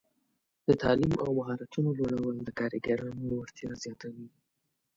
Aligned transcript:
د 0.67 0.69
تعلیم 0.81 1.13
او 1.23 1.29
مهارتونو 1.39 1.89
لوړول 1.99 2.35
د 2.43 2.49
کارګرانو 2.59 3.23
وړتیا 3.37 3.71
زیاتوي. 3.83 4.27